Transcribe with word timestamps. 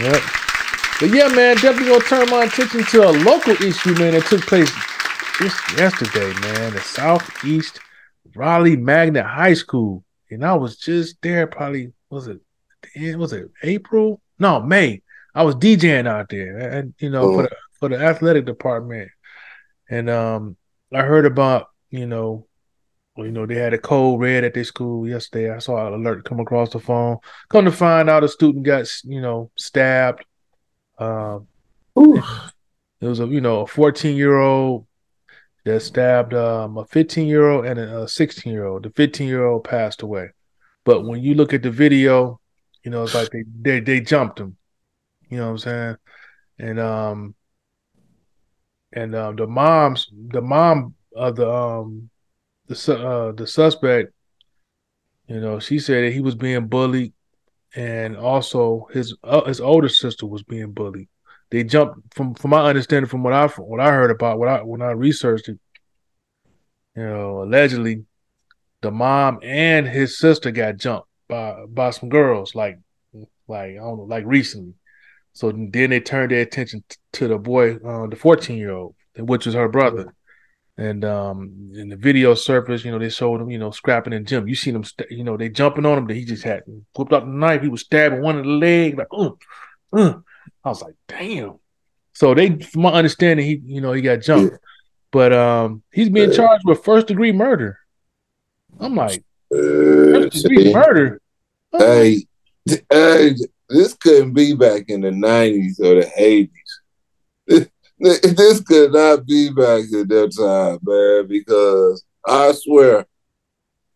Yep. 0.00 0.22
But 1.00 1.10
yeah, 1.10 1.28
man, 1.28 1.56
definitely 1.56 1.88
gonna 1.88 2.04
turn 2.04 2.30
my 2.30 2.44
attention 2.44 2.84
to 2.84 3.08
a 3.08 3.12
local 3.12 3.52
issue, 3.52 3.94
man, 3.94 4.12
that 4.12 4.24
took 4.26 4.42
place 4.46 4.70
just 5.38 5.78
yesterday, 5.78 6.32
man. 6.40 6.72
The 6.72 6.80
Southeast 6.80 7.80
Raleigh 8.34 8.76
Magnet 8.76 9.24
High 9.24 9.54
School. 9.54 10.04
And 10.30 10.44
I 10.44 10.54
was 10.54 10.76
just 10.76 11.20
there 11.22 11.46
probably 11.46 11.92
was 12.10 12.28
it 12.28 12.40
was 13.16 13.32
it 13.32 13.50
April? 13.62 14.20
No, 14.38 14.60
May. 14.60 15.02
I 15.34 15.42
was 15.42 15.54
DJing 15.56 16.06
out 16.06 16.30
there 16.30 16.56
and 16.56 16.94
you 16.98 17.10
know 17.10 17.32
for 17.34 17.42
the 17.42 17.56
for 17.78 17.88
the 17.88 17.96
athletic 17.96 18.46
department. 18.46 19.10
And 19.88 20.08
um 20.10 20.56
I 20.92 21.02
heard 21.02 21.26
about, 21.26 21.68
you 21.90 22.06
know, 22.06 22.46
well, 23.16 23.26
you 23.26 23.32
know, 23.32 23.46
they 23.46 23.54
had 23.54 23.74
a 23.74 23.78
code 23.78 24.20
red 24.20 24.44
at 24.44 24.54
their 24.54 24.64
school 24.64 25.08
yesterday. 25.08 25.50
I 25.50 25.58
saw 25.58 25.86
an 25.86 25.94
alert 25.94 26.24
come 26.24 26.40
across 26.40 26.70
the 26.70 26.78
phone. 26.78 27.18
Come 27.48 27.64
to 27.64 27.72
find 27.72 28.10
out 28.10 28.24
a 28.24 28.28
student 28.28 28.64
got, 28.64 28.86
you 29.04 29.20
know, 29.20 29.50
stabbed 29.56 30.24
um, 30.98 31.46
it 33.00 33.06
was 33.06 33.20
a 33.20 33.26
you 33.26 33.40
know 33.40 33.60
a 33.60 33.66
14 33.66 34.16
year 34.16 34.38
old 34.38 34.86
that 35.64 35.80
stabbed 35.80 36.32
um, 36.34 36.78
a 36.78 36.84
15 36.86 37.26
year 37.26 37.48
old 37.48 37.66
and 37.66 37.78
a 37.78 38.08
16 38.08 38.52
year 38.52 38.66
old. 38.66 38.84
The 38.84 38.90
15 38.90 39.28
year 39.28 39.44
old 39.44 39.64
passed 39.64 40.02
away, 40.02 40.30
but 40.84 41.04
when 41.04 41.22
you 41.22 41.34
look 41.34 41.52
at 41.52 41.62
the 41.62 41.70
video, 41.70 42.40
you 42.84 42.90
know 42.90 43.02
it's 43.04 43.14
like 43.14 43.30
they 43.30 43.44
they 43.60 43.80
they 43.80 44.00
jumped 44.00 44.40
him. 44.40 44.56
You 45.28 45.38
know 45.38 45.46
what 45.46 45.52
I'm 45.52 45.58
saying? 45.58 45.96
And 46.58 46.80
um 46.80 47.34
and 48.92 49.14
um 49.14 49.36
the 49.36 49.46
mom's 49.46 50.08
the 50.12 50.40
mom 50.40 50.94
of 51.14 51.36
the 51.36 51.50
um 51.50 52.10
the 52.66 52.98
uh 52.98 53.32
the 53.32 53.46
suspect, 53.46 54.12
you 55.28 55.40
know, 55.40 55.58
she 55.58 55.78
said 55.78 56.04
that 56.04 56.12
he 56.12 56.20
was 56.20 56.34
being 56.34 56.66
bullied 56.68 57.12
and 57.74 58.16
also 58.16 58.88
his 58.92 59.14
uh, 59.22 59.44
his 59.44 59.60
older 59.60 59.88
sister 59.88 60.26
was 60.26 60.42
being 60.42 60.72
bullied. 60.72 61.08
They 61.50 61.64
jumped 61.64 62.14
from 62.14 62.34
from 62.34 62.50
my 62.50 62.62
understanding 62.62 63.08
from 63.08 63.22
what 63.22 63.32
I 63.32 63.48
from 63.48 63.64
what 63.64 63.80
I 63.80 63.90
heard 63.90 64.10
about 64.10 64.38
what 64.38 64.48
I 64.48 64.62
when 64.62 64.82
I 64.82 64.90
researched 64.92 65.48
it. 65.48 65.58
You 66.96 67.02
know, 67.02 67.42
allegedly, 67.42 68.04
the 68.82 68.90
mom 68.90 69.40
and 69.42 69.86
his 69.86 70.18
sister 70.18 70.50
got 70.50 70.78
jumped 70.78 71.08
by 71.28 71.64
by 71.68 71.90
some 71.90 72.08
girls 72.08 72.54
like 72.54 72.78
like 73.48 73.72
I 73.72 73.74
don't 73.74 73.98
know 73.98 74.06
like 74.08 74.24
recently. 74.26 74.74
So 75.32 75.52
then 75.52 75.90
they 75.90 76.00
turned 76.00 76.30
their 76.30 76.40
attention 76.40 76.82
t- 76.88 76.96
to 77.12 77.28
the 77.28 77.38
boy, 77.38 77.76
uh, 77.76 78.06
the 78.06 78.16
fourteen 78.16 78.56
year 78.56 78.72
old, 78.72 78.94
which 79.18 79.44
was 79.44 79.54
her 79.54 79.68
brother. 79.68 80.14
And 80.78 81.04
um, 81.06 81.70
in 81.74 81.88
the 81.88 81.96
video 81.96 82.34
surface, 82.34 82.84
you 82.84 82.90
know, 82.90 82.98
they 82.98 83.08
showed 83.08 83.40
him, 83.40 83.50
you 83.50 83.58
know, 83.58 83.70
scrapping 83.70 84.12
in 84.12 84.26
gym. 84.26 84.46
You 84.46 84.54
seen 84.54 84.76
him, 84.76 84.84
st- 84.84 85.10
you 85.10 85.24
know, 85.24 85.36
they 85.36 85.48
jumping 85.48 85.86
on 85.86 85.96
him. 85.96 86.06
That 86.06 86.14
he 86.14 86.24
just 86.24 86.42
had 86.42 86.64
whipped 86.94 87.12
out 87.14 87.24
the 87.24 87.30
knife. 87.30 87.62
He 87.62 87.68
was 87.68 87.80
stabbing 87.80 88.20
one 88.20 88.38
of 88.38 88.44
the 88.44 88.50
leg, 88.50 88.98
like, 88.98 89.06
uh, 89.10 89.30
uh. 89.92 90.18
I 90.64 90.68
was 90.68 90.82
like, 90.82 90.94
damn. 91.08 91.58
So 92.12 92.34
they, 92.34 92.58
from 92.58 92.82
my 92.82 92.92
understanding, 92.92 93.46
he, 93.46 93.60
you 93.64 93.80
know, 93.80 93.92
he 93.92 94.02
got 94.02 94.20
jumped, 94.20 94.52
yeah. 94.52 94.58
but 95.12 95.32
um, 95.32 95.82
he's 95.92 96.08
being 96.08 96.32
charged 96.32 96.64
with 96.64 96.84
first 96.84 97.06
degree 97.06 97.32
murder. 97.32 97.78
I'm 98.80 98.94
like, 98.94 99.22
uh, 99.54 99.56
first 99.56 100.42
degree 100.42 100.72
murder. 100.72 101.20
Hey, 101.72 102.26
hey, 102.90 103.34
this 103.68 103.94
couldn't 103.94 104.32
be 104.32 104.54
back 104.54 104.88
in 104.88 105.02
the 105.02 105.10
'90s 105.10 105.78
or 105.80 106.00
the 106.00 106.10
'80s. 106.18 106.50
This 107.98 108.60
could 108.60 108.92
not 108.92 109.26
be 109.26 109.50
back 109.50 109.84
at 109.84 110.08
that 110.08 110.32
time, 110.36 110.78
man, 110.82 111.26
because 111.26 112.04
I 112.26 112.52
swear 112.52 113.06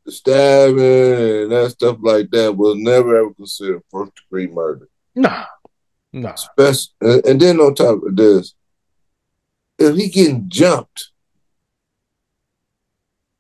stabbing 0.09 0.79
and 0.79 1.53
that 1.53 1.71
stuff 1.73 1.99
like 2.01 2.31
that 2.31 2.57
was 2.57 2.77
never 2.77 3.17
ever 3.17 3.35
considered 3.35 3.83
first 3.91 4.13
degree 4.17 4.47
murder. 4.47 4.89
Nah. 5.15 5.45
Nah. 6.13 6.33
Especially, 6.33 6.93
uh, 7.05 7.21
and 7.27 7.41
then 7.41 7.61
on 7.61 7.75
top 7.75 8.03
of 8.03 8.17
this, 8.17 8.55
if 9.79 9.97
he 9.97 10.09
getting 10.09 10.49
jumped, 10.49 11.11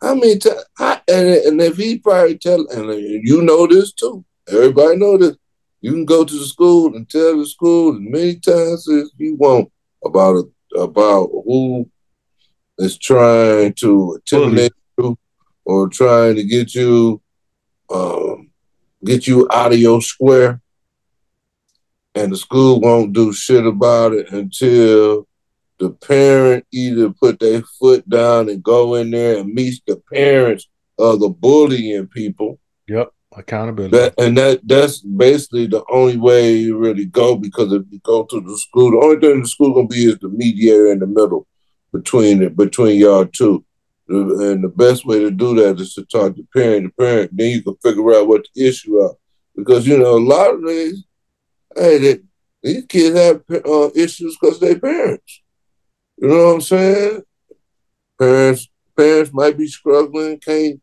I 0.03 0.15
mean, 0.15 0.39
I, 0.79 1.01
and, 1.09 1.29
and 1.29 1.61
if 1.61 1.77
he 1.77 1.99
probably 1.99 2.39
tell, 2.39 2.67
and 2.69 2.91
uh, 2.91 2.95
you 2.95 3.43
know 3.43 3.67
this 3.67 3.93
too, 3.93 4.25
everybody 4.49 4.97
know 4.97 5.19
this, 5.19 5.37
you 5.81 5.93
can 5.93 6.05
go 6.05 6.25
to 6.25 6.39
the 6.39 6.47
school 6.47 6.95
and 6.95 7.09
tell 7.09 7.39
the 7.39 7.47
school 7.47 7.95
as 7.95 8.01
many 8.01 8.37
times 8.37 8.89
as 8.89 9.11
you 9.17 9.35
want 9.35 9.71
about 10.05 10.45
about 10.77 11.29
who 11.45 11.89
is 12.79 12.97
trying 12.97 13.73
to 13.75 14.15
intimidate 14.15 14.73
you 14.99 15.19
or 15.65 15.89
trying 15.89 16.37
to 16.37 16.45
get 16.45 16.75
you 16.75 17.21
um, 17.93 18.51
get 19.05 19.27
you 19.27 19.49
out 19.53 19.73
of 19.73 19.79
your 19.79 20.01
square, 20.01 20.61
and 22.15 22.33
the 22.33 22.37
school 22.37 22.81
won't 22.81 23.13
do 23.13 23.33
shit 23.33 23.67
about 23.67 24.13
it 24.13 24.31
until 24.33 25.27
the 25.79 25.91
parent 25.91 26.65
either 26.73 27.11
put 27.11 27.41
their 27.41 27.63
foot 27.63 28.09
down 28.09 28.49
and 28.49 28.63
go 28.63 28.95
in 28.95 29.11
there 29.11 29.39
and 29.39 29.53
meet 29.53 29.81
the 29.87 30.01
parents 30.13 30.69
of 30.99 31.21
the 31.21 31.29
bullying 31.29 32.07
people. 32.07 32.61
Yep. 32.87 33.13
Accountability. 33.37 33.97
That, 33.97 34.15
and 34.19 34.37
that 34.39 34.61
that's 34.65 34.99
basically 34.99 35.67
the 35.69 35.85
only 35.89 36.17
way 36.17 36.55
you 36.55 36.77
really 36.77 37.05
go 37.07 37.37
because 37.37 37.73
if 37.73 37.83
you 37.91 38.01
go 38.01 38.25
to 38.25 38.41
the 38.41 38.59
school, 38.59 38.91
the 38.91 38.99
only 38.99 39.21
thing 39.21 39.43
the 39.43 39.47
school 39.47 39.73
gonna 39.73 39.87
be 39.87 40.05
is 40.05 40.19
the 40.19 40.29
mediator 40.29 40.91
in 40.91 40.99
the 40.99 41.07
middle 41.07 41.47
between 41.93 42.43
it 42.43 42.57
between 42.57 42.99
y'all 42.99 43.27
two. 43.27 43.65
And 44.09 44.65
the 44.65 44.69
best 44.69 45.07
way 45.07 45.21
to 45.21 45.31
do 45.31 45.55
that 45.55 45.81
is 45.81 45.95
to 45.95 46.05
talk 46.05 46.35
to 46.35 46.47
parent 46.53 46.87
to 46.87 46.91
parent. 46.91 47.31
Then 47.37 47.51
you 47.51 47.63
can 47.63 47.77
figure 47.77 48.15
out 48.17 48.27
what 48.27 48.47
the 48.53 48.67
issue 48.67 49.01
is. 49.05 49.13
Because 49.55 49.87
you 49.87 49.97
know, 49.97 50.17
a 50.17 50.19
lot 50.19 50.55
of 50.55 50.67
these, 50.67 51.05
hey, 51.77 51.99
they, 51.99 52.19
these 52.65 52.85
kids 52.87 53.17
have 53.17 53.43
uh, 53.49 53.91
issues 53.95 54.37
because 54.41 54.59
they 54.59 54.77
parents. 54.77 55.43
You 56.17 56.29
know 56.29 56.47
what 56.47 56.55
I'm 56.55 56.61
saying? 56.63 57.23
Parents 58.19 58.69
parents 58.97 59.33
might 59.33 59.57
be 59.57 59.69
struggling, 59.69 60.41
can't 60.41 60.81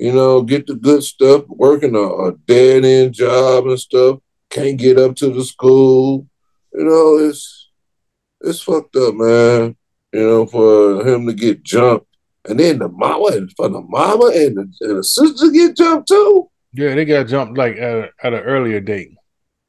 you 0.00 0.14
know, 0.14 0.40
get 0.40 0.66
the 0.66 0.74
good 0.74 1.04
stuff, 1.04 1.44
working 1.46 1.94
a, 1.94 2.00
a 2.00 2.32
dead 2.46 2.86
end 2.86 3.12
job 3.12 3.66
and 3.66 3.78
stuff, 3.78 4.18
can't 4.48 4.78
get 4.78 4.98
up 4.98 5.14
to 5.16 5.28
the 5.28 5.44
school. 5.44 6.26
You 6.72 6.84
know, 6.84 7.28
it's 7.28 7.68
it's 8.40 8.62
fucked 8.62 8.96
up, 8.96 9.14
man. 9.14 9.76
You 10.10 10.26
know, 10.26 10.46
for 10.46 11.06
him 11.06 11.26
to 11.26 11.34
get 11.34 11.62
jumped. 11.62 12.06
And 12.48 12.58
then 12.58 12.78
the 12.78 12.88
mama, 12.88 13.36
and 13.36 13.52
for 13.54 13.68
the 13.68 13.82
mama 13.82 14.32
and 14.34 14.56
the, 14.56 14.72
and 14.80 14.98
the 14.98 15.04
sister 15.04 15.50
get 15.50 15.76
jumped 15.76 16.08
too. 16.08 16.50
Yeah, 16.72 16.94
they 16.94 17.04
got 17.04 17.26
jumped 17.26 17.58
like 17.58 17.76
at, 17.76 17.94
a, 17.94 18.10
at 18.22 18.32
an 18.32 18.40
earlier 18.40 18.80
date. 18.80 19.12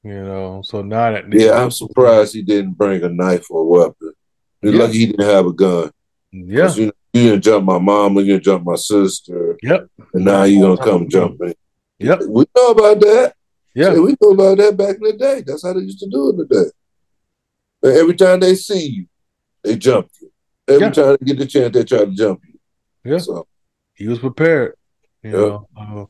You 0.04 0.24
know, 0.24 0.62
so 0.64 0.82
now 0.82 1.12
that 1.12 1.26
yeah, 1.34 1.62
I'm 1.62 1.72
surprised 1.72 2.34
he 2.34 2.42
didn't 2.42 2.78
bring 2.78 3.04
a 3.04 3.10
knife 3.10 3.52
or 3.52 3.64
a 3.64 3.66
weapon. 3.66 4.14
He's 4.62 4.74
yeah. 4.74 4.80
lucky 4.82 4.98
he 4.98 5.06
didn't 5.08 5.28
have 5.28 5.46
a 5.46 5.54
gun. 5.54 5.92
Yeah, 6.32 6.74
you 6.74 6.86
know, 6.86 6.92
you 7.14 7.24
didn't 7.32 7.44
jump 7.44 7.66
my 7.66 7.80
mama, 7.80 8.22
you 8.22 8.34
didn't 8.34 8.44
jump 8.44 8.66
my 8.66 8.76
sister. 8.76 9.58
Yep. 9.62 9.88
And 10.14 10.26
now 10.26 10.44
you 10.44 10.62
gonna 10.62 10.84
come 10.84 11.10
jump 11.10 11.40
me. 11.40 11.54
Yep. 12.00 12.22
We 12.28 12.46
know 12.56 12.68
about 12.68 13.00
that. 13.02 13.36
Yeah. 13.74 13.94
we 13.94 14.16
know 14.22 14.32
about 14.32 14.58
that 14.58 14.78
back 14.78 14.96
in 14.96 15.04
the 15.04 15.14
day. 15.14 15.44
That's 15.46 15.66
how 15.66 15.74
they 15.74 15.82
used 15.82 16.00
to 16.00 16.10
do 16.10 16.30
it 16.30 16.38
today. 16.38 16.48
the 16.48 16.64
day. 16.64 17.90
And 17.90 17.98
every 17.98 18.16
time 18.16 18.40
they 18.40 18.56
see 18.56 18.88
you, 18.88 19.06
they 19.64 19.76
jump 19.76 20.10
you. 20.22 20.32
Every 20.68 20.88
yeah. 20.88 20.92
time 20.92 21.18
they 21.20 21.26
get 21.26 21.40
the 21.40 21.46
chance, 21.46 21.74
they 21.74 21.84
try 21.84 22.06
to 22.06 22.12
jump 22.12 22.42
you. 22.48 22.60
Yeah. 23.04 23.18
So 23.18 23.48
he 23.94 24.08
was 24.08 24.20
prepared. 24.20 24.76
You 25.24 25.32
know. 25.32 25.68
Uh, 25.76 26.06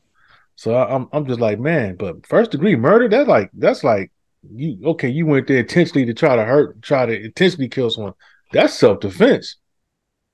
so 0.56 0.74
I, 0.74 0.94
I'm 0.94 1.08
I'm 1.12 1.26
just 1.26 1.40
like, 1.40 1.58
man, 1.58 1.96
but 1.96 2.26
first 2.26 2.50
degree 2.52 2.76
murder, 2.76 3.08
that's 3.08 3.28
like 3.28 3.50
that's 3.54 3.82
like 3.82 4.12
you 4.48 4.78
okay, 4.90 5.08
you 5.08 5.26
went 5.26 5.46
there 5.46 5.58
intentionally 5.58 6.06
to 6.06 6.14
try 6.14 6.36
to 6.36 6.44
hurt, 6.44 6.80
try 6.82 7.06
to 7.06 7.24
intentionally 7.24 7.68
kill 7.68 7.90
someone. 7.90 8.14
That's 8.52 8.74
self 8.78 9.00
defense. 9.00 9.56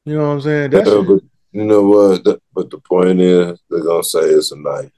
You 0.08 0.16
know 0.16 0.28
what 0.28 0.34
I'm 0.34 0.41
saying? 0.41 0.70
That's 0.70 0.88
yeah, 0.88 1.04
but 1.06 1.20
you 1.52 1.64
know 1.64 1.82
what? 1.82 2.24
The, 2.24 2.41
but 2.54 2.70
the 2.70 2.78
point 2.78 3.20
is, 3.20 3.60
they're 3.69 3.84
gonna 3.84 4.02
say 4.02 4.20
it's 4.20 4.52
a 4.52 4.56
knife. 4.56 4.91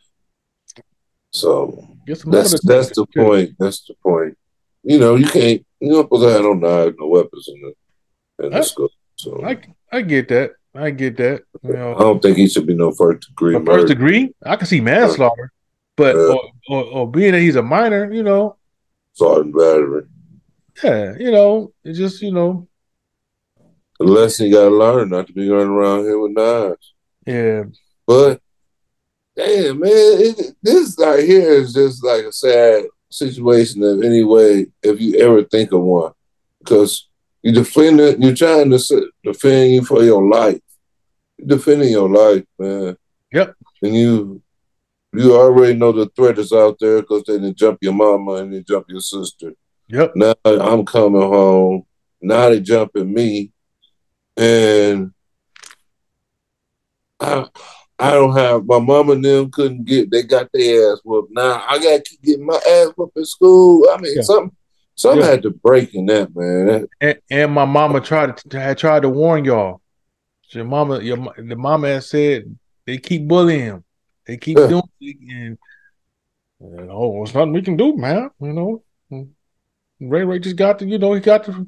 So 1.32 1.84
that's 2.06 2.60
that's 2.64 2.90
the 2.90 3.06
point. 3.16 3.56
That's 3.58 3.84
the 3.86 3.94
point. 3.94 4.38
You 4.84 5.00
know, 5.00 5.16
you 5.16 5.26
can't. 5.26 5.66
You 5.80 5.90
don't 5.90 6.04
supposed 6.04 6.22
to 6.22 6.32
have 6.32 6.42
no 6.42 6.52
knives, 6.52 6.96
no 6.96 7.08
weapons 7.08 7.48
in 7.48 7.60
the 7.60 8.44
in 8.46 8.52
the 8.52 8.58
I, 8.58 8.60
school. 8.60 8.90
So 9.16 9.44
I 9.44 9.60
I 9.90 10.02
get 10.02 10.28
that. 10.28 10.52
I 10.76 10.90
get 10.90 11.16
that. 11.16 11.42
You 11.64 11.72
know, 11.72 11.96
I 11.96 11.98
don't 11.98 12.22
think 12.22 12.36
he 12.36 12.48
should 12.48 12.68
be 12.68 12.74
no 12.74 12.92
first 12.92 13.26
degree. 13.26 13.58
First 13.64 13.88
degree? 13.88 14.32
I 14.46 14.54
can 14.54 14.68
see 14.68 14.80
manslaughter, 14.80 15.52
but 15.96 16.14
yeah. 16.14 16.22
or, 16.22 16.50
or, 16.68 16.84
or, 16.84 17.10
being 17.10 17.32
that 17.32 17.40
he's 17.40 17.56
a 17.56 17.62
minor, 17.62 18.12
you 18.12 18.22
know, 18.22 18.56
assault 19.16 19.46
and 19.46 19.52
battery. 19.52 20.04
Yeah, 20.84 21.14
you 21.18 21.32
know, 21.32 21.72
it's 21.82 21.98
just 21.98 22.22
you 22.22 22.30
know, 22.30 22.68
the 24.00 24.06
lesson 24.06 24.46
you 24.46 24.54
gotta 24.54 24.74
learn 24.74 25.10
not 25.10 25.26
to 25.26 25.32
be 25.32 25.48
running 25.48 25.68
around 25.68 26.04
here 26.04 26.18
with 26.18 26.32
knives. 26.32 26.94
Yeah. 27.26 27.64
But 28.06 28.40
damn 29.36 29.78
man, 29.78 29.92
it, 29.92 30.56
this 30.62 30.96
right 30.98 31.22
here 31.22 31.52
is 31.52 31.74
just 31.74 32.02
like 32.02 32.24
a 32.24 32.32
sad 32.32 32.84
situation 33.10 33.82
of 33.82 34.02
any 34.02 34.24
way 34.24 34.66
if 34.82 35.00
you 35.00 35.16
ever 35.18 35.44
think 35.44 35.72
of 35.72 35.82
one. 35.82 36.12
Because 36.60 37.08
you 37.42 37.52
defend 37.52 38.00
it, 38.00 38.18
you're 38.18 38.34
trying 38.34 38.70
to 38.70 39.10
defend 39.22 39.72
you 39.72 39.84
for 39.84 40.02
your 40.02 40.26
life. 40.26 40.60
You're 41.36 41.48
defending 41.58 41.90
your 41.90 42.08
life, 42.08 42.44
man. 42.58 42.96
Yep. 43.32 43.54
And 43.82 43.94
you 43.94 44.42
you 45.12 45.36
already 45.36 45.74
know 45.74 45.92
the 45.92 46.06
threat 46.16 46.38
is 46.38 46.52
out 46.52 46.78
there 46.80 47.02
because 47.02 47.24
they 47.24 47.34
didn't 47.34 47.56
jump 47.58 47.78
your 47.82 47.92
mama 47.92 48.34
and 48.34 48.52
they 48.52 48.62
jump 48.62 48.86
your 48.88 49.00
sister. 49.00 49.52
Yep. 49.88 50.12
Now 50.14 50.34
I'm 50.44 50.86
coming 50.86 51.20
home. 51.20 51.84
Now 52.22 52.48
they 52.48 52.60
jumping 52.60 53.12
me, 53.12 53.50
and 54.36 55.12
I 57.20 57.46
I 57.98 58.12
don't 58.12 58.34
have 58.34 58.64
my 58.64 58.78
mom 58.78 59.10
and 59.10 59.24
them 59.24 59.50
couldn't 59.50 59.84
get 59.84 60.10
they 60.10 60.22
got 60.22 60.48
their 60.52 60.92
ass 60.92 61.00
whooped. 61.04 61.32
Now 61.32 61.62
I 61.68 61.78
got 61.78 61.96
to 61.96 62.02
keep 62.02 62.22
getting 62.22 62.46
my 62.46 62.56
ass 62.56 62.92
whooped 62.96 63.16
in 63.16 63.24
school. 63.24 63.86
I 63.92 64.00
mean, 64.00 64.16
Yeah. 64.16 64.22
something 64.22 64.56
something 64.94 65.20
Yeah. 65.22 65.30
had 65.30 65.42
to 65.42 65.50
break 65.50 65.94
in 65.94 66.06
that 66.06 66.34
man. 66.34 66.88
And, 67.00 67.20
and 67.30 67.52
my 67.52 67.64
mama 67.64 68.00
tried 68.00 68.36
to 68.38 68.58
had 68.58 68.78
tried 68.78 69.02
to 69.02 69.08
warn 69.08 69.44
y'all. 69.44 69.80
Your 70.50 70.64
mama, 70.64 71.00
your 71.00 71.16
the 71.36 71.54
mama 71.56 71.88
had 71.88 72.04
said 72.04 72.56
they 72.86 72.98
keep 72.98 73.28
bullying 73.28 73.60
him. 73.60 73.84
They 74.26 74.36
keep 74.36 74.58
Yeah. 74.58 74.68
doing 74.68 74.82
it, 75.00 75.16
and, 75.30 75.58
and 76.60 76.90
oh, 76.90 77.22
it's 77.22 77.34
nothing 77.34 77.52
we 77.52 77.62
can 77.62 77.76
do, 77.76 77.96
man. 77.96 78.30
You 78.40 78.52
know, 78.52 78.82
Ray 80.00 80.24
Ray 80.24 80.38
just 80.38 80.56
got 80.56 80.78
to, 80.80 80.86
you 80.86 80.98
know, 80.98 81.12
he 81.12 81.20
got 81.20 81.44
to, 81.44 81.64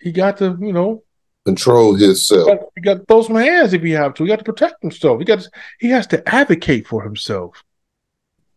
he 0.00 0.10
got 0.12 0.38
to, 0.38 0.56
you 0.60 0.72
know, 0.72 1.02
control 1.44 1.94
himself. 1.94 2.46
got, 2.46 2.58
he 2.74 2.80
got 2.80 2.94
to 2.94 3.04
throw 3.04 3.22
some 3.22 3.36
hands 3.36 3.72
if 3.72 3.82
he 3.82 3.92
have 3.92 4.14
to. 4.14 4.24
He 4.24 4.28
got 4.28 4.38
to 4.38 4.44
protect 4.44 4.82
himself. 4.82 5.18
He 5.18 5.24
got, 5.24 5.40
to, 5.40 5.50
he 5.78 5.88
has 5.90 6.06
to 6.08 6.28
advocate 6.28 6.86
for 6.86 7.02
himself. 7.02 7.62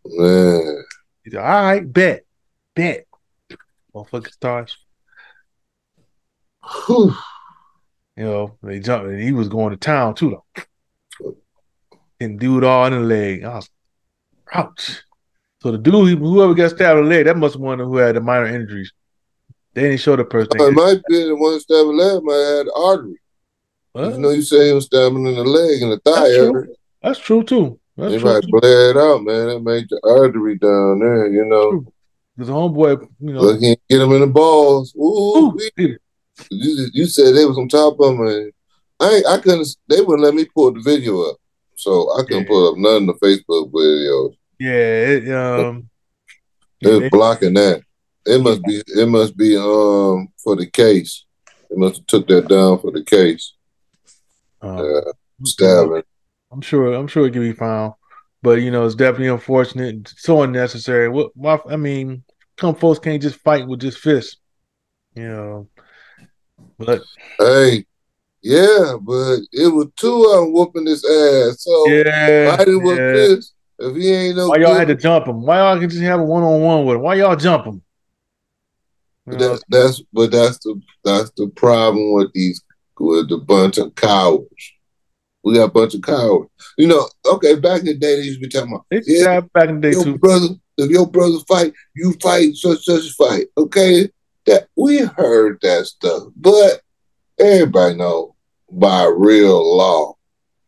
Man. 0.06 0.84
He's 1.24 1.34
like, 1.34 1.44
all 1.44 1.64
right, 1.64 1.94
bet, 1.94 2.26
bet. 2.76 3.06
Motherfucker 3.96 4.32
starts, 4.32 4.78
Whew. 6.88 7.16
you 8.18 8.24
know, 8.24 8.58
they 8.64 8.80
jumped, 8.80 9.08
and 9.08 9.22
he 9.22 9.32
was 9.32 9.48
going 9.48 9.72
to 9.72 9.78
town 9.78 10.16
too, 10.16 10.42
though. 11.22 11.36
And 12.20 12.40
dude 12.40 12.64
all 12.64 12.86
in 12.86 12.94
the 12.94 13.00
leg. 13.00 13.44
I 13.44 13.56
was, 13.56 13.70
ouch. 14.54 15.04
So 15.62 15.72
the 15.72 15.78
dude, 15.78 16.18
whoever 16.20 16.54
got 16.54 16.72
stabbed 16.72 17.00
in 17.00 17.06
the 17.06 17.10
leg, 17.10 17.26
that 17.26 17.38
must 17.38 17.54
have 17.54 17.62
one 17.62 17.80
who 17.80 17.98
had 17.98 18.16
the 18.16 18.22
minor 18.22 18.48
injuries. 18.48 18.92
They 19.74 19.82
didn't 19.84 20.00
show 20.02 20.16
the 20.16 20.24
person. 20.26 20.52
It 20.56 20.74
might 20.74 21.02
be 21.08 21.24
the 21.26 21.36
one 21.36 21.60
stabbing 21.60 21.98
leg 21.98 22.24
might 22.24 22.34
have 22.36 22.58
had 22.58 22.68
artery. 22.76 23.20
Well, 23.94 24.12
You 24.12 24.18
know, 24.20 24.30
you 24.32 24.42
say 24.42 24.68
he 24.68 24.74
was 24.74 24.86
stabbing 24.86 25.26
in 25.26 25.36
the 25.36 25.44
leg 25.44 25.82
and 25.82 25.92
the 25.92 26.00
thigh 26.00 26.30
That's 26.30 26.36
true. 26.38 26.76
that's 27.02 27.20
true 27.20 27.44
too. 27.44 27.80
That's 27.98 28.14
They 28.14 28.20
true. 28.20 28.34
might 28.34 28.44
bled 28.50 28.98
out, 28.98 29.24
man. 29.24 29.48
That 29.48 29.60
made 29.64 29.88
the 29.90 30.00
artery 30.04 30.58
down 30.58 31.00
there, 31.00 31.28
you 31.32 31.46
know. 31.46 31.86
Because 32.36 32.48
the 32.48 32.54
homeboy, 32.54 33.08
you 33.20 33.34
know, 33.34 33.42
Look, 33.42 33.60
he 33.62 33.78
get 33.90 34.02
him 34.02 34.12
in 34.14 34.22
the 34.22 34.28
balls. 34.28 34.96
Ooh, 34.96 35.02
ooh, 35.56 35.60
you, 36.50 36.88
you 36.94 37.06
said 37.06 37.36
they 37.36 37.46
was 37.46 37.58
on 37.60 37.68
top 37.70 38.00
of 38.00 38.14
him, 38.20 38.52
I 39.00 39.22
I 39.30 39.38
couldn't. 39.38 39.68
They 39.88 40.02
wouldn't 40.02 40.22
let 40.24 40.34
me 40.34 40.46
pull 40.46 40.72
the 40.74 40.82
video 40.82 41.22
up, 41.30 41.38
so 41.76 42.10
I 42.18 42.24
couldn't 42.24 42.44
Yeah. 42.44 42.48
pull 42.50 42.70
up 42.70 42.78
none 42.78 43.08
of 43.10 43.20
the 43.20 43.26
Facebook 43.28 43.72
videos. 43.72 44.36
yeah, 44.60 44.72
it, 44.72 45.32
um, 45.32 45.90
They 46.82 46.90
was 46.92 47.00
they- 47.02 47.10
blocking 47.10 47.54
that. 47.54 47.82
It 48.26 48.42
must 48.42 48.64
be. 48.64 48.82
It 48.88 49.08
must 49.08 49.36
be 49.36 49.58
um 49.58 50.30
for 50.44 50.56
the 50.56 50.66
case. 50.66 51.26
It 51.70 51.78
must 51.78 51.98
have 51.98 52.08
took 52.08 52.28
that 52.28 52.48
down 52.48 52.80
for 52.80 52.92
the 52.92 53.04
case. 53.04 53.54
um, 54.62 54.80
Uh, 54.80 55.12
stabbing. 55.44 56.04
I'm 56.52 56.62
sure. 56.62 56.94
I'm 56.94 57.08
sure 57.08 57.26
it 57.28 57.32
can 57.32 57.42
be 57.42 57.52
found, 57.54 57.94
but 58.42 58.62
you 58.62 58.72
know, 58.72 58.86
it's 58.86 58.96
definitely 58.96 59.28
unfortunate. 59.28 60.14
So 60.18 60.44
unnecessary. 60.44 61.10
What? 61.10 61.32
Why, 61.36 61.60
I 61.70 61.76
mean, 61.76 62.24
some 62.60 62.76
folks 62.76 63.00
can't 63.00 63.22
just 63.22 63.40
fight 63.40 63.68
with 63.68 63.82
just 63.82 63.98
fists. 63.98 64.38
You 65.16 65.28
know, 65.28 65.70
but 66.78 67.02
Hey, 67.40 67.86
yeah, 68.42 68.98
but 69.02 69.40
it 69.52 69.68
was 69.74 69.88
two 69.96 70.24
of 70.26 70.42
them 70.42 70.54
whooping 70.54 70.86
his 70.86 71.04
ass. 71.04 71.64
So 71.64 71.88
yeah, 71.88 72.64
whoop 72.68 73.00
yeah. 73.00 73.12
this? 73.12 73.54
If 73.80 73.96
he 73.96 74.14
ain't 74.14 74.38
no 74.38 74.50
Why 74.50 74.58
y'all 74.58 74.74
good, 74.74 74.80
had 74.80 74.88
to 74.90 74.96
jump 74.96 75.28
him? 75.28 75.42
Why 75.42 75.58
y'all 75.58 75.80
can 75.80 75.90
just 75.90 76.02
have 76.04 76.20
a 76.20 76.24
one 76.24 76.44
on 76.44 76.62
one 76.62 76.86
with 76.86 76.96
him? 76.96 77.02
Why 77.02 77.16
y'all 77.16 77.36
jump 77.36 77.66
him? 77.66 77.82
But 79.26 79.40
know, 79.40 79.54
that, 79.56 79.64
that's 79.70 80.02
but 80.12 80.32
that's 80.32 80.60
the 80.60 80.82
that's 81.04 81.32
the 81.38 81.48
problem 81.56 82.14
with 82.14 82.32
these 82.34 82.62
with 83.00 83.30
the 83.30 83.38
bunch 83.38 83.78
of 83.78 83.96
cowards. 83.96 84.74
We 85.44 85.56
got 85.56 85.66
a 85.66 85.72
bunch 85.72 85.94
of 85.94 86.02
cowards. 86.02 86.50
You 86.78 86.88
know, 86.88 87.08
okay, 87.26 87.56
back 87.56 87.82
in 87.82 87.86
the 87.86 87.98
day 87.98 88.18
they 88.18 88.24
used 88.24 88.42
to 88.42 88.48
be 88.48 88.52
talking 88.52 88.74
about 88.74 88.86
yeah, 88.92 89.42
back 89.54 89.70
in 89.70 89.82
the 89.82 89.82
day 89.82 89.92
your 89.92 90.04
too. 90.04 90.18
brother, 90.18 90.48
if 90.78 90.90
your 90.90 91.08
brother 91.08 91.40
fight, 91.48 91.74
you 91.96 92.14
fight 92.22 92.56
such 92.56 92.84
such 92.84 93.06
a 93.06 93.14
fight. 93.14 93.48
Okay. 93.58 94.10
That 94.46 94.68
we 94.76 95.00
heard 95.00 95.60
that 95.62 95.86
stuff. 95.86 96.24
But 96.36 96.82
everybody 97.40 97.96
know 97.96 98.36
by 98.70 99.06
real 99.06 99.78
law. 99.78 100.16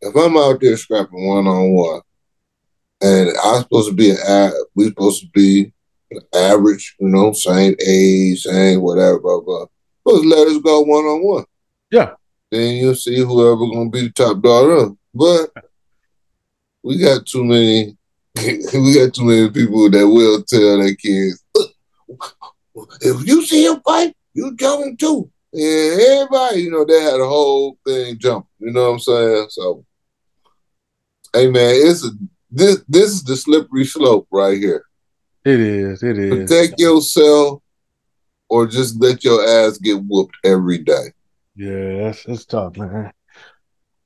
If 0.01 0.15
I'm 0.15 0.37
out 0.37 0.61
there 0.61 0.77
scrapping 0.77 1.27
one 1.27 1.47
on 1.47 1.71
one 1.71 2.01
and 3.01 3.29
I'm 3.43 3.63
supposed 3.63 3.89
to 3.89 3.95
be 3.95 4.11
an 4.11 4.17
a- 4.27 4.51
we 4.75 4.85
supposed 4.85 5.21
to 5.21 5.27
be 5.33 5.73
average, 6.33 6.95
you 6.99 7.09
know, 7.09 7.33
same 7.33 7.75
age, 7.85 8.41
same 8.43 8.81
whatever, 8.81 9.19
blah 9.19 9.41
blah. 9.41 9.65
Let's 10.05 10.25
let 10.25 10.47
us 10.47 10.57
go 10.59 10.81
one 10.81 11.05
on 11.05 11.23
one. 11.23 11.45
Yeah. 11.91 12.11
Then 12.51 12.75
you'll 12.75 12.95
see 12.95 13.17
whoever 13.17 13.65
gonna 13.65 13.89
be 13.89 14.01
the 14.01 14.11
top 14.11 14.41
dog. 14.41 14.97
But 15.13 15.51
we 16.83 16.97
got 16.97 17.25
too 17.25 17.43
many 17.43 17.97
we 18.35 18.93
got 18.93 19.13
too 19.13 19.23
many 19.23 19.49
people 19.49 19.89
that 19.89 20.07
will 20.07 20.43
tell 20.43 20.77
their 20.77 20.93
kids, 20.95 21.41
if 23.01 23.25
you 23.25 23.45
see 23.45 23.65
him 23.65 23.79
fight, 23.81 24.13
you 24.33 24.55
jump 24.55 24.85
him 24.85 24.97
too. 24.97 25.31
And 25.53 26.01
everybody, 26.01 26.61
you 26.63 26.71
know, 26.71 26.83
they 26.83 27.01
had 27.01 27.21
a 27.21 27.25
whole 27.25 27.77
thing 27.87 28.19
jump. 28.19 28.47
You 28.59 28.71
know 28.71 28.87
what 28.87 28.93
I'm 28.93 28.99
saying? 28.99 29.47
So, 29.51 29.85
hey 31.33 31.49
man, 31.49 31.75
it's 31.75 32.05
a 32.05 32.09
this 32.51 32.83
this 32.89 33.11
is 33.11 33.23
the 33.23 33.37
slippery 33.37 33.85
slope 33.85 34.27
right 34.31 34.57
here. 34.57 34.83
It 35.45 35.59
is. 35.59 36.01
It 36.01 36.17
is. 36.17 36.49
Protect 36.49 36.79
yourself, 36.79 37.61
or 38.49 38.65
just 38.65 38.99
let 38.99 39.23
your 39.23 39.47
ass 39.47 39.77
get 39.77 40.03
whooped 40.03 40.35
every 40.43 40.79
day. 40.79 41.13
Yeah, 41.55 42.03
that's 42.03 42.25
it's 42.25 42.45
tough, 42.45 42.75
man. 42.77 43.13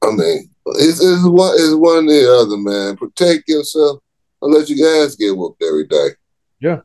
I 0.03 0.11
mean, 0.11 0.49
it's, 0.65 1.01
it's 1.01 1.25
one 1.25 1.53
it's 1.55 1.73
one 1.73 2.05
or 2.05 2.11
the 2.11 2.37
other, 2.39 2.57
man. 2.57 2.97
Protect 2.97 3.47
yourself 3.47 4.01
or 4.41 4.49
let 4.49 4.69
your 4.69 5.03
ass 5.03 5.15
get 5.15 5.35
whooped 5.35 5.63
every 5.63 5.87
day. 5.87 6.09
Yeah. 6.59 6.81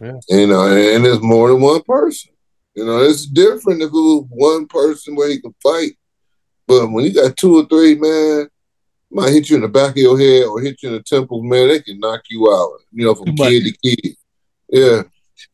Yeah. 0.00 0.18
You 0.28 0.46
know, 0.46 0.66
and, 0.66 1.06
it's 1.06 1.22
more 1.22 1.48
than 1.48 1.60
one 1.60 1.82
person. 1.82 2.32
You 2.74 2.84
know, 2.84 2.98
it's 3.02 3.26
different 3.26 3.82
if 3.82 3.88
it 3.88 3.92
was 3.92 4.26
one 4.30 4.66
person 4.66 5.16
where 5.16 5.28
you 5.28 5.40
can 5.40 5.54
fight. 5.62 5.92
But 6.66 6.88
when 6.88 7.04
you 7.04 7.12
got 7.12 7.36
two 7.36 7.56
or 7.56 7.66
three, 7.66 7.94
man, 7.96 8.48
might 9.10 9.30
hit 9.32 9.50
you 9.50 9.56
in 9.56 9.62
the 9.62 9.68
back 9.68 9.90
of 9.90 9.96
your 9.96 10.18
head 10.18 10.44
or 10.44 10.60
hit 10.60 10.82
you 10.82 10.88
in 10.90 10.94
the 10.96 11.02
temple, 11.02 11.42
man, 11.42 11.68
they 11.68 11.80
can 11.80 11.98
knock 11.98 12.22
you 12.30 12.50
out, 12.52 12.80
you 12.92 13.04
know, 13.04 13.14
from 13.14 13.34
kid 13.36 13.64
to 13.64 13.72
kid. 13.82 14.16
Yeah. 14.68 15.02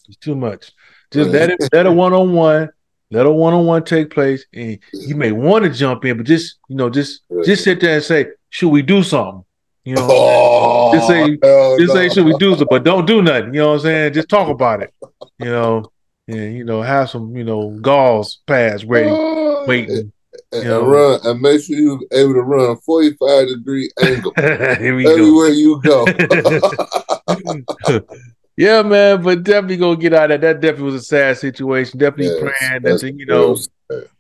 It's 0.09 0.17
too 0.21 0.37
much. 0.37 0.73
Just 1.13 1.31
let 1.31 1.51
it 1.51 1.69
let 1.73 1.87
a 1.87 1.93
one 1.93 2.13
on 2.13 2.33
one, 2.33 2.69
let 3.11 3.25
a 3.27 3.31
one 3.31 3.55
on 3.55 3.65
one 3.65 3.85
take 3.85 4.11
place, 4.11 4.45
and 4.53 4.79
you 4.93 5.15
may 5.15 5.33
want 5.33 5.65
to 5.65 5.71
jump 5.71 6.05
in, 6.05 6.17
but 6.17 6.27
just 6.27 6.57
you 6.69 6.77
know, 6.77 6.91
just 6.91 7.23
just 7.45 7.63
sit 7.65 7.81
there 7.81 7.95
and 7.95 8.03
say, 8.05 8.27
should 8.51 8.69
we 8.71 8.83
do 8.83 9.03
something? 9.03 9.45
You 9.85 9.95
know, 9.95 10.09
Oh, 10.11 10.93
Just 10.93 11.07
say- 11.07 11.39
just 11.79 11.93
say 11.93 12.09
should 12.09 12.27
we 12.27 12.37
do 12.39 12.51
something, 12.51 12.67
but 12.69 12.83
don't 12.85 13.07
do 13.07 13.23
nothing. 13.23 13.55
You 13.55 13.61
know 13.61 13.69
what 13.69 13.75
I'm 13.75 13.81
saying? 13.81 14.13
Just 14.15 14.29
talk 14.29 14.49
about 14.49 14.83
it. 14.83 14.93
You 15.39 15.47
know, 15.47 15.93
and 16.27 16.57
you 16.57 16.65
know, 16.65 16.83
have 16.83 17.09
some 17.09 17.37
you 17.37 17.45
know 17.45 17.71
gauze 17.81 18.39
pads 18.47 18.85
ready, 18.85 19.09
Oh, 19.11 19.65
waiting. 19.69 20.13
And, 20.57 20.65
you 20.65 20.71
know. 20.71 20.81
and 20.81 20.91
run 20.91 21.21
and 21.25 21.41
make 21.41 21.63
sure 21.63 21.77
you're 21.77 22.01
able 22.13 22.35
to 22.35 22.43
run 22.43 22.71
a 22.71 22.77
45 22.77 23.49
degree 23.49 23.91
angle 24.01 24.33
Here 24.79 24.97
we 24.97 25.05
go. 25.05 25.11
everywhere 25.11 25.49
you 25.49 25.81
go. 25.83 26.07
yeah, 28.57 28.83
man, 28.83 29.23
but 29.23 29.43
definitely 29.43 29.77
gonna 29.77 29.97
get 29.97 30.15
out 30.15 30.31
of 30.31 30.41
that. 30.41 30.55
That 30.55 30.61
definitely 30.61 30.93
was 30.93 31.03
a 31.03 31.05
sad 31.05 31.39
situation. 31.39 31.99
Definitely 31.99 32.27
Yes, 32.27 32.41
praying 32.41 32.83
that 32.85 33.01
the, 33.01 33.13
you 33.13 33.27
know, 33.27 33.55
sad. 33.55 33.69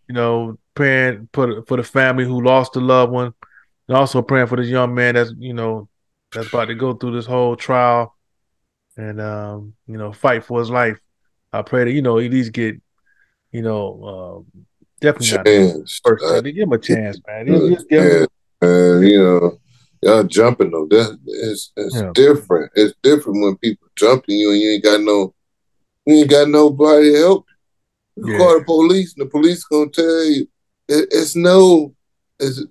you 0.09 0.15
know, 0.15 0.59
praying 0.75 1.29
for 1.33 1.63
for 1.63 1.77
the 1.77 1.85
family 1.85 2.25
who 2.25 2.43
lost 2.43 2.77
a 2.77 2.81
loved 2.81 3.13
one, 3.13 3.33
and 3.89 3.97
also 3.97 4.23
praying 4.23 4.47
for 4.47 4.57
this 4.57 4.69
young 4.69 4.95
man 4.95 5.15
that's 5.15 5.33
you 5.39 5.55
know 5.55 5.89
that's 6.33 6.49
about 6.49 6.67
to 6.67 6.75
go 6.75 6.93
through 6.95 7.13
this 7.13 7.27
whole 7.27 7.57
trial 7.57 8.15
and 8.97 9.21
um, 9.21 9.75
you 9.87 9.97
know 9.99 10.13
fight 10.13 10.45
for 10.45 10.59
his 10.61 10.71
life. 10.71 10.99
I 11.53 11.63
pray 11.63 11.85
that 11.85 11.93
you 11.93 12.03
know 12.03 12.19
at 12.19 12.31
least 12.31 12.53
get 12.53 12.81
you 13.53 13.63
know 13.63 14.45
um, 14.55 14.67
definitely 15.01 15.37
not 15.37 15.89
first. 16.05 16.25
Uh, 16.25 16.41
Give 16.41 16.57
him 16.57 16.73
a 16.73 16.79
chance, 16.79 17.21
man. 17.27 17.47
Just- 17.47 17.67
just 17.75 17.89
give 17.89 18.03
him- 18.03 18.27
and, 18.63 18.71
and, 18.71 19.09
you 19.09 19.19
know, 19.19 19.59
y'all 20.03 20.25
jumping 20.25 20.71
though. 20.71 20.87
That 20.89 21.19
it's 21.27 21.73
it's 21.77 21.97
Yeah. 21.97 22.11
different. 22.15 22.73
It's 22.75 22.95
different 23.03 23.43
when 23.43 23.57
people 23.57 23.87
jumping 23.97 24.39
you 24.39 24.51
and 24.53 24.61
you 24.61 24.71
ain't 24.71 24.85
got 24.85 25.01
no 25.01 25.35
you 26.07 26.15
ain't 26.17 26.31
got 26.31 26.49
nobody 26.49 27.13
to 27.13 27.19
help. 27.19 27.45
You 28.17 28.33
Yeah. 28.33 28.39
call 28.39 28.59
the 28.59 28.65
police 28.65 29.15
and 29.17 29.27
the 29.27 29.31
police 29.31 29.65
gonna 29.65 29.91
tell 29.91 30.25
you 30.25 30.47
it, 30.89 31.09
it's 31.11 31.35
no 31.37 31.95
it's 32.39 32.63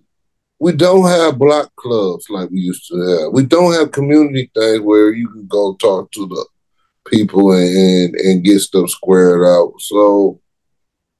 we 0.59 0.71
don't 0.71 1.05
have 1.07 1.37
block 1.37 1.69
clubs 1.75 2.27
like 2.29 2.49
we 2.49 2.59
used 2.59 2.87
to 2.87 2.97
have. 3.01 3.33
We 3.33 3.43
don't 3.43 3.73
have 3.73 3.91
community 3.91 4.49
things 4.55 4.79
where 4.81 5.13
you 5.13 5.27
can 5.29 5.45
go 5.47 5.75
talk 5.75 6.11
to 6.13 6.25
the 6.27 6.45
people 7.11 7.51
and, 7.51 7.75
and, 7.75 8.15
and 8.15 8.43
get 8.43 8.59
stuff 8.61 8.89
squared 8.89 9.43
out. 9.45 9.73
So 9.79 10.39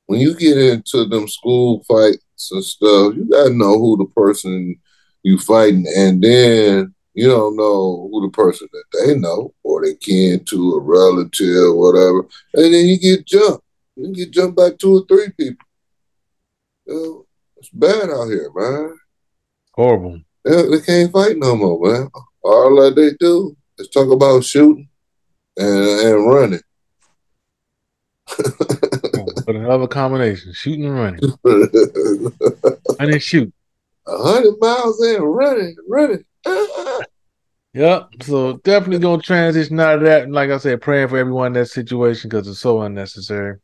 when 0.08 0.20
you 0.20 0.36
get 0.36 0.58
into 0.58 1.06
them 1.06 1.28
school 1.28 1.84
fights 1.88 2.52
and 2.52 2.64
stuff, 2.64 3.16
you 3.16 3.28
gotta 3.30 3.54
know 3.54 3.78
who 3.80 3.98
the 3.98 4.06
person 4.16 4.76
you 5.24 5.38
fighting, 5.40 5.86
and 5.96 6.22
then 6.22 6.94
You 7.18 7.30
don't 7.30 7.56
know 7.56 8.10
who 8.12 8.28
the 8.28 8.32
person 8.32 8.68
that 8.74 8.84
they 9.06 9.16
know 9.18 9.54
or 9.64 9.82
they 9.82 9.96
kin 9.96 10.44
to, 10.46 10.74
a 10.74 10.80
relative, 10.82 11.64
or 11.64 11.76
whatever, 11.76 12.28
and 12.54 12.74
then 12.74 12.86
you 12.86 13.00
get 13.00 13.26
jumped. 13.26 13.64
You 13.96 14.14
get 14.14 14.32
jumped 14.32 14.58
by 14.58 14.72
two 14.72 14.98
or 14.98 15.06
three 15.08 15.30
people. 15.32 15.66
You 16.86 16.94
know, 16.94 17.26
it's 17.56 17.70
bad 17.70 18.10
out 18.10 18.28
here, 18.28 18.52
man. 18.54 18.98
Horrible. 19.74 20.20
They, 20.44 20.70
they 20.70 20.82
can't 20.82 21.12
fight 21.14 21.38
no 21.38 21.56
more, 21.56 21.80
man. 21.82 22.10
All 22.44 22.76
that 22.82 22.96
they 22.96 23.12
do 23.18 23.56
is 23.78 23.88
talk 23.88 24.12
about 24.12 24.44
shooting 24.44 24.90
and, 25.58 25.70
and 25.70 26.28
running. 26.28 26.62
but 29.46 29.56
another 29.56 29.88
combination: 29.88 30.54
shooting 30.54 30.86
and 30.86 30.96
running. 30.96 31.22
I 33.00 33.06
didn't 33.06 33.22
shoot. 33.22 33.54
A 34.08 34.18
hundred 34.18 34.56
miles 34.60 35.04
in, 35.04 35.22
running, 35.22 35.75
running. 35.88 36.24
Yep. 37.75 38.10
So 38.22 38.54
definitely 38.58 39.00
gonna 39.00 39.22
transition 39.22 39.80
out 39.82 39.96
of 39.96 40.02
that. 40.04 40.24
And 40.24 40.34
like 40.34 40.50
I 40.50 40.58
said, 40.58 40.82
praying 40.82 41.10
for 41.10 41.18
everyone 41.18 41.48
in 41.48 41.54
that 41.54 41.66
situation 41.66 42.30
because 42.30 42.48
it's 42.48 42.60
so 42.60 42.82
unnecessary. 42.82 43.58